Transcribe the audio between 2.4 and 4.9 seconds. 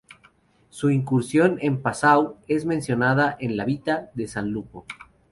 es mencionada en la "vita" de San Lupo.